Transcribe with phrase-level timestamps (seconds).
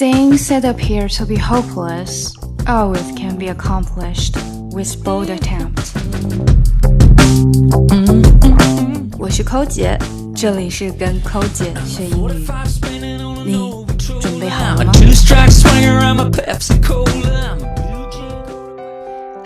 [0.00, 2.34] Things that appear to be hopeless
[2.66, 4.34] always can be accomplished
[4.72, 5.92] with bold attempt.
[9.18, 9.98] 我是抠姐，
[10.34, 12.46] 这里是跟抠姐学英语。
[13.44, 13.84] 你
[14.18, 14.92] 准备好了吗？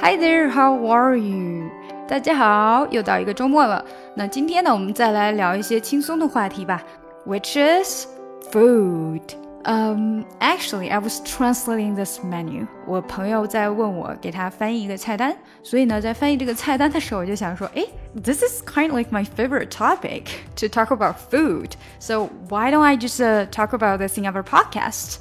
[0.00, 1.68] Hi there, how are you?
[2.06, 3.84] 大家好，又到一个周末了。
[4.14, 6.80] 那今天呢，我们再来聊一些轻松的话题吧，
[7.26, 8.06] which is
[8.52, 9.22] food。
[9.64, 12.66] 嗯，actually I was translating this menu。
[12.86, 17.84] 我朋友在问我给他翻译一个菜单，所以呢，在翻译这个菜单的时候，我就想说，哎，
[18.22, 20.22] this is kind of like my favorite topic
[20.56, 21.72] to talk about food.
[21.98, 25.16] So why don't I just uh, talk about this in our podcast?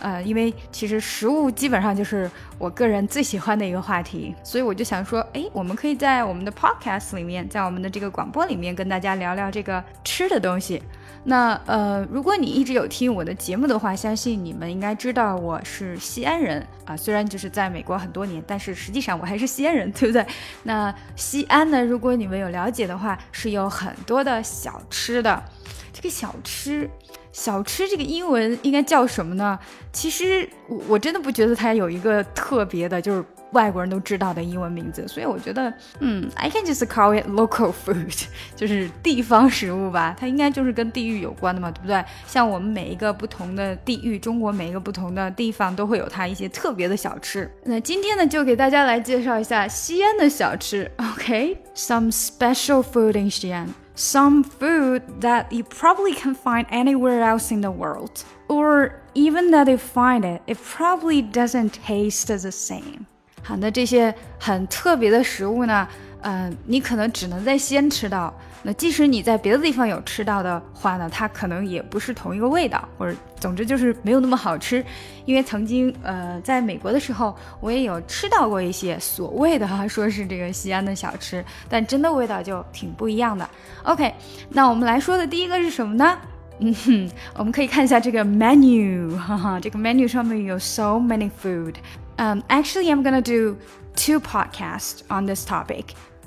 [0.00, 10.82] 呃，因为其实食物基本上就是我个人最喜欢的一个话题，所以我就想说，哎，我们可以在我们的 podcast 里面，在我们的这个广播里面跟大家聊聊这个吃的东西。
[11.23, 16.95] 那呃，如果你一直有听我的节目的话，相信你们应该知道我是西安人啊。
[16.95, 20.25] 虽然就是在美国很多年，但是实际上我还是西安人， 对不对？
[20.63, 25.43] 那西安呢，如果你们有了解的话，是有很多的小吃的。
[25.91, 26.89] 这个小吃，
[27.31, 29.59] 小吃这个英文应该叫什么呢？
[29.91, 33.25] 其实我我真的不觉得它有一个特别的，就是。
[33.52, 38.24] 外国人都知道的英文名字，所以我觉得，嗯，I can just call it local food，
[38.56, 40.16] 就是地方食物吧。
[40.18, 42.04] 它应该就是跟地域有关的嘛，对不对？
[42.26, 47.48] 像我们每一个不同的地域，中国每一个不同的地方都会有它一些特别的小吃。
[47.64, 50.90] 那今天呢，就给大家来介绍一下西安的小吃。
[50.98, 58.24] OK，some special food in Xi'an。Some food that you probably can find anywhere else in the world,
[58.48, 63.06] or even that you find it, it probably doesn't taste the same.
[63.41, 65.87] 好，那这些很特别的食物呢？
[66.21, 68.33] 嗯，你可能只能在西安吃到。
[68.61, 74.83] 那即使你在别的地方有吃到的话呢，它可能也不是同一个味道，或者总之就是没有那么好吃。
[75.23, 83.49] 因为曾经呃，在美国的时候，我也有吃到过一些所谓的哈，说是这个西安的小吃，但真的味道就挺不一样的。
[83.83, 84.13] OK，
[84.49, 86.17] 那我们来说的第一个是什么呢？
[86.59, 91.75] 嗯哼，我们可以看一下这个 menu，哈哈，这个 menu 上面有 so many food。
[92.19, 93.55] Um, actually, I'm gonna do
[93.95, 95.85] two podcasts on this topic.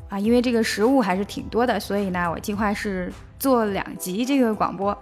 [0.08, 4.98] 啊，因为这个食物还是挺多的，所以呢，我计划是做两集这个广播。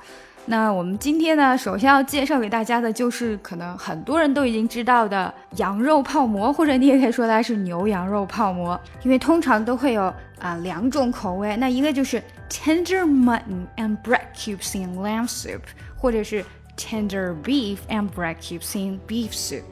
[0.46, 15.60] 那我们今天呢，首先要介绍给大家的就是可能很多人都已经知道的羊肉泡馍，或者你也可以说它是牛羊肉泡馍，因为通常都会有啊两种口味，那一个就是 tender mutton and bread cubes in lamb soup，
[15.96, 16.44] 或者是
[16.76, 19.62] tender beef and bread cubes in beef soup。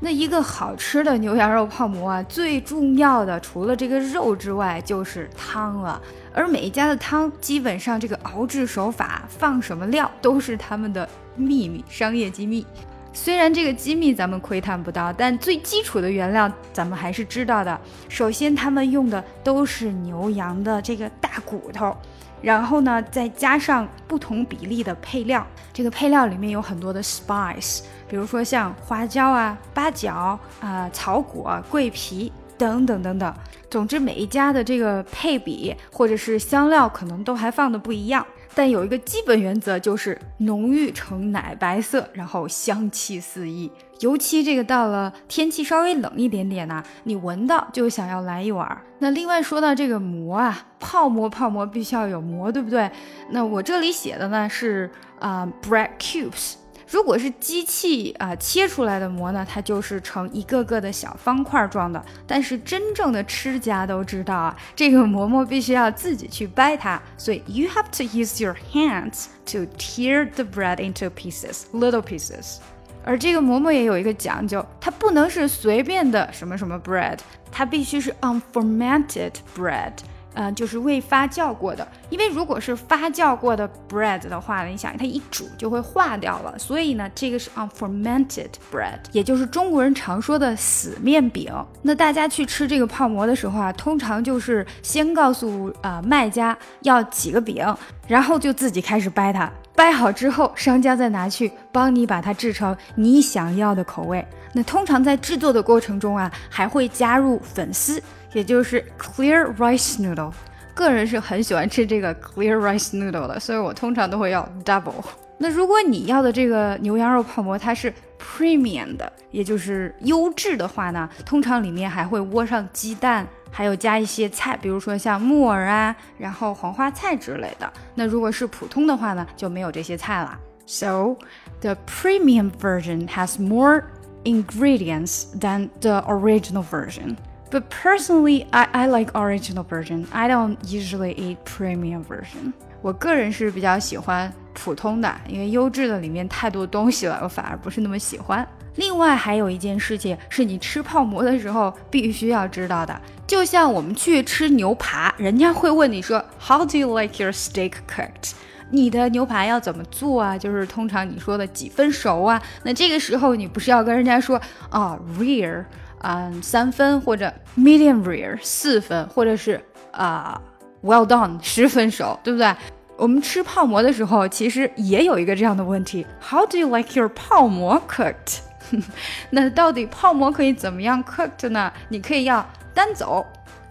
[0.00, 6.00] 那一个好吃的牛羊肉泡馍啊，最重要的除了这个肉之外，就是汤了。
[6.34, 12.66] 而每一家的汤，基本上这个熬制手法、放什么料，都是他们的秘密、商业机密。
[13.12, 17.80] 虽然这个机密咱们窥探不到，但最基础的原料咱们还是知道的。
[18.08, 21.96] 首先，他们用的都是牛羊的这个大骨头。
[22.44, 33.34] 然后呢，再加上不同比例的配料，这个配料里面有很多的 spice，比如说像花椒啊、八角啊、草果、桂皮等等等等。
[33.70, 38.24] 总之，每一家的这个配比或者是香料可能都还放的不一样。
[38.54, 43.70] 但有一个基本原则，就是浓郁呈奶白色，然后香气四溢。
[44.00, 48.80] 尤其这个到了天气稍微冷一点点呢，你闻到就想要来一碗。
[48.98, 52.90] 那另外说到这个馍啊，泡馍泡馍必须要有馍，对不对？
[53.30, 56.54] 那我这里写的呢是啊，bread cubes。
[56.88, 62.04] 如果是机器啊切出来的馍呢，它就是成一个个的小方块状的。
[62.26, 72.58] 但是真正的吃家都知道啊，这个馍馍必须要自己去掰它，所以 you have to use your hands to tear the bread into pieces, little pieces。
[73.06, 77.18] 而这个馍馍也有一个讲究，它不能是随便的什么什么 bread，
[77.52, 79.92] 它必须是 unfermented bread。
[80.34, 91.50] 呃，就是未发酵过的，因为如果是发酵过的 bread 的话呢，你想它一煮就会化掉了，所以呢，这个是 unfermented bread，也就是中国人常说的死面饼。
[91.82, 97.64] 那大家去吃这个泡馍的时候啊，通常就是先告诉呃卖家要几个饼，
[98.08, 104.26] 然后就自己开始掰它，掰好之后，商家再拿去帮你把它制成你想要的口味。
[104.52, 108.02] 那通常在制作的过程中啊，还会加入粉丝。
[108.32, 110.32] 也就是 clear rice noodle，
[110.74, 115.04] 个人是很喜欢吃这个 clear rice noodle 的，所以我通常都会要 double。
[115.38, 127.71] 那如果你要的这个牛羊肉泡馍它是 premium 的，也就是优质的话呢，通常里面还会窝上鸡蛋，还有加一些菜，比如说像木耳啊，然后黄花菜之类的。
[127.95, 130.37] 那如果是普通的话呢，就没有这些菜了。
[130.65, 131.15] So
[131.61, 133.85] the premium version has more
[134.23, 137.17] ingredients than the original version.
[137.51, 140.05] But personally, I, I like original version.
[140.11, 142.53] I don't usually eat premium version.
[142.84, 148.46] 我个人是比较喜欢普通的，因为优质的里面太多东西了，我反而不是那么喜欢。
[148.74, 152.94] 另外还有一件事情是你吃泡馍的时候必须要知道的，
[153.26, 158.32] 就像我们去吃牛排，人家会问你说 How do you like your steak cooked？
[158.68, 160.36] 你的牛排要怎么做啊？
[160.36, 162.42] 就是通常你说的几分熟啊？
[162.64, 164.38] 那这个时候你不是要跟人家说
[164.68, 165.64] 啊 rare，
[166.02, 169.58] 嗯三分或者 medium rare 四分，或者是
[169.90, 170.38] 啊
[170.82, 172.54] well done 十分熟，对不对？
[172.96, 178.38] 我们吃泡馍的时候其实也有一个这样的问题：How do you like your 泡馍 cooked？
[179.30, 181.72] 那到底泡馍可以怎么样 cooked 呢？
[181.88, 183.26] 你可以要单走、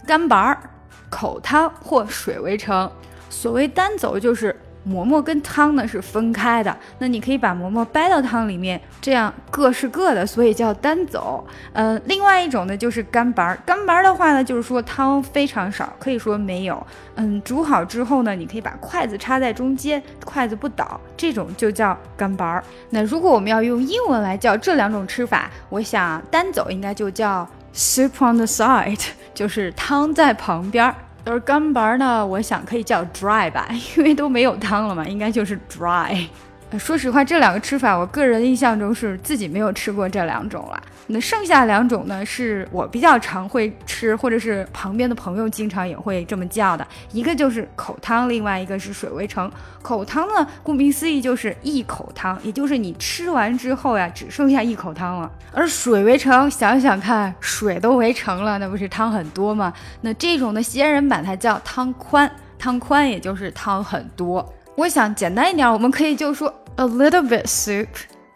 [0.06, 0.58] 干拔、
[1.08, 2.90] 口汤或水围城。
[3.30, 4.54] 所谓单走就是。
[4.84, 11.44] 馍馍跟汤呢是分开的，那你可以把馍馍掰到汤里面，这样各是各的，所以叫单走。
[11.72, 16.86] 嗯，另外一种呢就是干拔，干拔的话呢就是说汤非常少，可以说没有。
[17.16, 22.62] 嗯，煮好之后呢，你可以把筷子插在中间，筷子不倒，这种就叫干拔。
[22.90, 30.94] 那如果我们要用英文来叫这两种吃法，我想单走应该就叫 soup on the side，就是汤在旁边儿。
[31.24, 36.26] 而干拔呢，我想可以叫 dry 吧，因为都没有汤了嘛，应该就是 dry。
[36.78, 40.82] 说实话，这两个吃法，我个人印象中是自己没有吃过这两种了。
[41.06, 46.86] 那剩下两种呢，是我比较常会吃，或者是旁边的朋友经常也会这么叫的。
[47.12, 49.50] 一个就是口汤，另外一个是水围城。
[49.82, 55.30] 口汤呢，顾名思义就是一口汤，也就是你吃完之后呀，只剩下一口汤了。
[55.52, 59.72] 而水围城，想想看，水都围城了，那不是汤很多吗？
[60.00, 64.54] 那这种的西安人把它叫汤宽，汤宽也就是汤很多。
[64.76, 67.86] 我想简单一点，我们可以就说 a little bit soup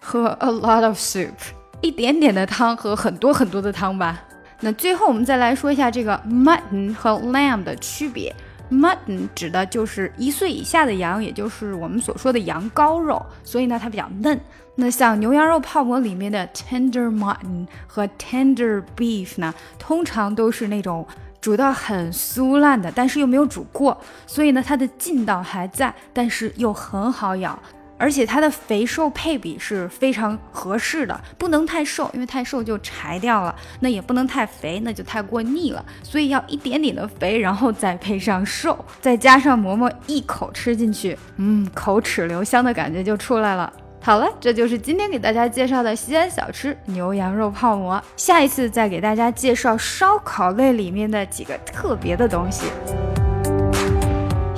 [0.01, 1.33] 和 a lot of soup，
[1.81, 4.21] 一点点的汤和很多很多的汤吧。
[4.61, 8.35] 那最后我们再来说一下这个 mutton 和 lamb 的区别。
[8.71, 14.39] mutton 指的就是一岁以下的羊，也就是我们所说的羊羔肉，所以呢它比较嫩。
[14.75, 21.07] 那像牛羊肉泡馍里面的 tender mutton 和 tender beef 呢，通常都是那种。
[21.41, 23.97] 煮到很酥烂的，但是又没有煮过，
[24.27, 27.57] 所以呢，它的劲道还在，但是又很好咬，
[27.99, 35.85] 而且它的肥瘦配比是非常合适的，不能太瘦，因为太瘦就柴掉了；那也不能太肥，那就太过腻了。
[36.03, 43.73] 所以要一点点的肥，然后再配上瘦， 再加上馍馍一口吃进去，嗯，口齿留香的感觉就出来了。
[44.01, 48.01] 好了，这就是今天给大家介绍的西安小吃牛羊肉泡馍。
[48.17, 52.67] 下一次再给大家介绍烧烤类里面的几个特别的东西。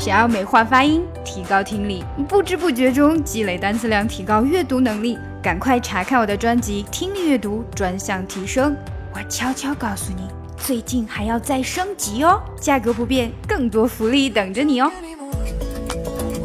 [0.01, 8.73] 想要美化发音，提高听力，不知不觉中积累单词量，提高阅读能力，赶快查看我的专辑《听力阅读专项提升》。
[9.13, 10.23] 我悄悄告诉你，
[10.57, 14.91] 最近还要再升级哦，价格不变，更多福利等着你哦。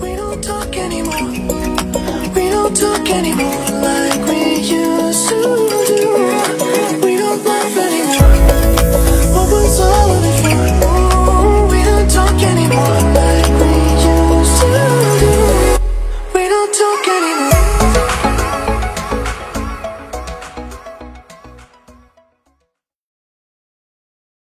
[0.02, 1.32] We don't talk anymore
[3.80, 5.66] like we used to